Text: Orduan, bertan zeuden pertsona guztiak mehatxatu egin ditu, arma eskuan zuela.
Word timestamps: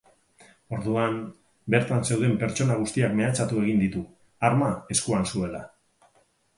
Orduan, 0.77 1.19
bertan 1.75 2.01
zeuden 2.09 2.35
pertsona 2.45 2.79
guztiak 2.81 3.15
mehatxatu 3.23 3.63
egin 3.67 3.87
ditu, 3.87 4.05
arma 4.53 4.75
eskuan 4.99 5.33
zuela. 5.33 5.67